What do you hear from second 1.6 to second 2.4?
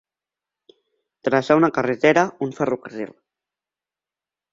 carretera,